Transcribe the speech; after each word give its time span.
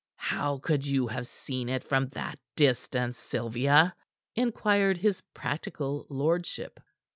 "How 0.17 0.57
could 0.57 0.83
you 0.83 1.05
have 1.05 1.27
seen 1.27 1.69
it 1.69 1.83
from 1.83 2.07
that 2.07 2.39
distance, 2.55 3.19
Sylvia?" 3.19 3.93
inquired 4.35 4.97
his 4.97 5.21
practical 5.35 6.07
lordship. 6.09 6.79